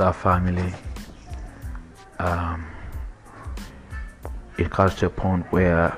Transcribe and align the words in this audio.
our 0.00 0.12
family, 0.12 0.72
um, 2.18 2.66
it 4.58 4.70
comes 4.70 4.94
to 4.96 5.06
a 5.06 5.10
point 5.10 5.44
where 5.52 5.96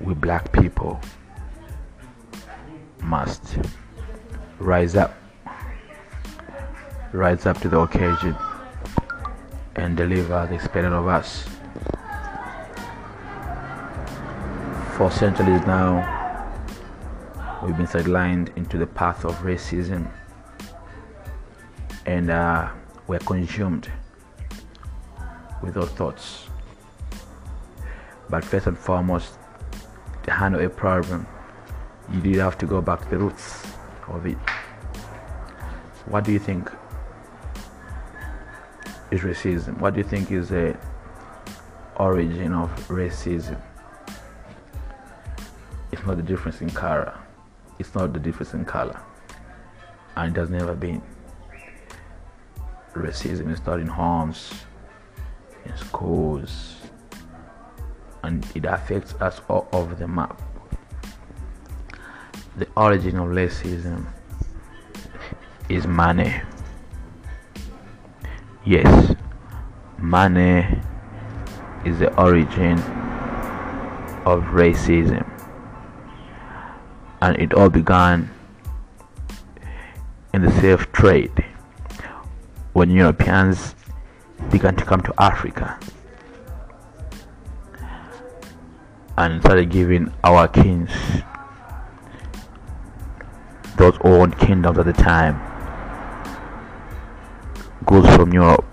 we 0.00 0.14
black 0.14 0.52
people 0.52 1.00
must 3.02 3.58
rise 4.58 4.96
up, 4.96 5.14
rise 7.12 7.46
up 7.46 7.60
to 7.60 7.68
the 7.68 7.78
occasion, 7.78 8.36
and 9.76 9.96
deliver 9.96 10.46
the 10.46 10.54
expected 10.54 10.92
of 10.92 11.06
us. 11.06 11.48
For 14.96 15.10
centuries 15.10 15.66
now, 15.66 16.02
we've 17.62 17.76
been 17.76 17.86
sidelined 17.86 18.56
into 18.56 18.78
the 18.78 18.86
path 18.86 19.24
of 19.24 19.36
racism 19.38 20.10
and 22.06 22.30
uh, 22.30 22.70
we're 23.08 23.18
consumed 23.18 23.90
with 25.62 25.76
our 25.76 25.86
thoughts. 25.86 26.46
But 28.30 28.44
first 28.44 28.66
and 28.66 28.78
foremost, 28.78 29.34
to 30.22 30.30
handle 30.30 30.64
a 30.64 30.68
problem, 30.68 31.26
you 32.12 32.20
did 32.20 32.36
have 32.36 32.56
to 32.58 32.66
go 32.66 32.80
back 32.80 33.02
to 33.02 33.08
the 33.10 33.18
roots 33.18 33.66
of 34.08 34.24
it. 34.26 34.38
What 36.06 36.24
do 36.24 36.32
you 36.32 36.38
think 36.38 36.70
is 39.10 39.20
racism? 39.20 39.78
What 39.80 39.94
do 39.94 39.98
you 39.98 40.04
think 40.04 40.30
is 40.30 40.50
the 40.50 40.76
origin 41.96 42.52
of 42.52 42.70
racism? 42.88 43.60
It's 45.90 46.04
not 46.06 46.16
the 46.16 46.22
difference 46.22 46.60
in 46.60 46.70
color. 46.70 47.18
It's 47.78 47.94
not 47.94 48.12
the 48.12 48.20
difference 48.20 48.54
in 48.54 48.64
color. 48.64 49.00
And 50.16 50.36
it 50.36 50.40
has 50.40 50.50
never 50.50 50.74
been. 50.74 51.02
Racism 52.96 53.52
is 53.52 53.60
in 53.60 53.86
homes, 53.86 54.64
in 55.66 55.76
schools, 55.76 56.76
and 58.22 58.46
it 58.54 58.64
affects 58.64 59.12
us 59.20 59.42
all 59.50 59.68
over 59.72 59.94
the 59.94 60.08
map. 60.08 60.40
The 62.56 62.66
origin 62.74 63.18
of 63.18 63.28
racism 63.28 64.06
is 65.68 65.86
money. 65.86 66.40
Yes, 68.64 69.14
money 69.98 70.66
is 71.84 71.98
the 71.98 72.18
origin 72.18 72.78
of 74.24 74.42
racism. 74.54 75.28
And 77.20 77.36
it 77.36 77.52
all 77.52 77.68
began 77.68 78.30
in 80.32 80.40
the 80.40 80.50
slave 80.52 80.90
trade 80.92 81.44
when 82.76 82.90
Europeans 82.90 83.74
began 84.50 84.76
to 84.76 84.84
come 84.84 85.00
to 85.00 85.10
Africa 85.16 85.80
and 89.16 89.40
started 89.40 89.70
giving 89.70 90.12
our 90.22 90.46
kings 90.46 90.90
those 93.78 93.96
old 94.02 94.38
kingdoms 94.38 94.76
at 94.78 94.84
the 94.84 94.92
time. 94.92 95.40
Goods 97.86 98.14
from 98.14 98.34
Europe 98.34 98.66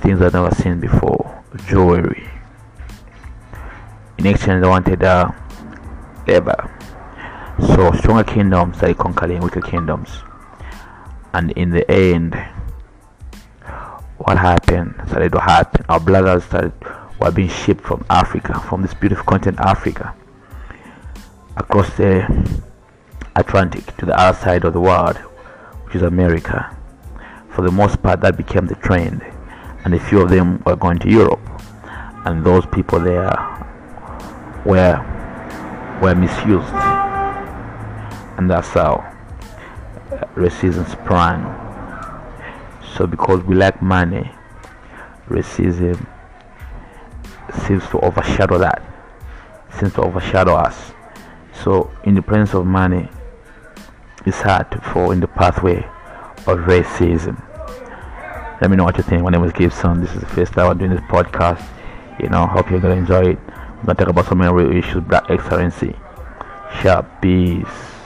things 0.00 0.22
I've 0.22 0.32
never 0.32 0.54
seen 0.54 0.80
before 0.80 1.44
jewelry. 1.66 2.26
In 4.16 4.24
exchange 4.24 4.62
they 4.62 4.68
wanted 4.68 5.02
uh, 5.02 5.30
labor. 6.26 6.74
So 7.60 7.92
stronger 7.92 8.24
kingdoms 8.24 8.78
started 8.78 8.96
conquering 8.96 9.42
weaker 9.42 9.60
kingdoms. 9.60 10.08
And 11.34 11.50
in 11.50 11.68
the 11.68 11.88
end 11.90 12.34
what 14.28 14.36
happened 14.36 14.94
started 15.06 15.32
to 15.32 15.40
happen. 15.40 15.82
Our 15.88 15.98
brothers 15.98 16.44
started 16.44 16.74
were 17.18 17.30
being 17.30 17.48
shipped 17.48 17.82
from 17.82 18.04
Africa, 18.10 18.60
from 18.68 18.82
this 18.82 18.92
beautiful 18.92 19.24
continent 19.24 19.58
Africa, 19.58 20.14
across 21.56 21.88
the 21.96 22.12
Atlantic 23.36 23.96
to 23.96 24.04
the 24.04 24.14
other 24.20 24.38
side 24.38 24.66
of 24.66 24.74
the 24.74 24.80
world, 24.82 25.16
which 25.86 25.94
is 25.94 26.02
America. 26.02 26.76
For 27.48 27.62
the 27.62 27.70
most 27.70 28.02
part, 28.02 28.20
that 28.20 28.36
became 28.36 28.66
the 28.66 28.74
trend, 28.74 29.22
and 29.86 29.94
a 29.94 29.98
few 29.98 30.20
of 30.20 30.28
them 30.28 30.62
were 30.66 30.76
going 30.76 30.98
to 30.98 31.08
Europe, 31.08 31.40
and 32.26 32.44
those 32.44 32.66
people 32.66 33.00
there 33.00 33.32
were 34.66 35.00
were 36.02 36.14
misused, 36.14 36.74
and 38.36 38.50
that's 38.50 38.68
how 38.68 38.92
uh, 40.12 40.26
racism 40.36 40.86
sprang 40.86 41.67
so 42.98 43.06
because 43.06 43.40
we 43.44 43.54
lack 43.54 43.80
money 43.80 44.28
racism 45.28 46.04
seems 47.64 47.86
to 47.90 48.00
overshadow 48.00 48.58
that 48.58 48.82
seems 49.78 49.92
to 49.94 50.02
overshadow 50.02 50.54
us. 50.56 50.92
So 51.62 51.92
in 52.02 52.16
the 52.16 52.22
presence 52.22 52.54
of 52.54 52.66
money 52.66 53.08
it's 54.26 54.40
hard 54.40 54.72
to 54.72 54.80
fall 54.80 55.12
in 55.12 55.20
the 55.20 55.28
pathway 55.28 55.78
of 56.48 56.58
racism. 56.66 57.40
Let 58.60 58.68
me 58.68 58.76
know 58.76 58.84
what 58.84 58.96
you 58.96 59.04
think. 59.04 59.22
My 59.22 59.30
name 59.30 59.44
is 59.44 59.52
gibson. 59.52 60.00
This 60.00 60.12
is 60.14 60.20
the 60.20 60.26
first 60.26 60.52
time 60.54 60.68
i'm 60.68 60.76
doing 60.76 60.90
this 60.90 61.00
podcast. 61.02 61.64
You 62.20 62.28
know 62.30 62.46
hope 62.46 62.68
you're 62.68 62.80
gonna 62.80 62.96
enjoy 62.96 63.30
it. 63.30 63.38
I'm 63.48 63.86
gonna 63.86 63.94
talk 63.94 64.08
about 64.08 64.26
some 64.26 64.42
real 64.42 64.76
issues 64.76 65.04
black 65.04 65.30
excellency. 65.30 65.94
Sharp 66.82 67.06
peace 67.22 67.97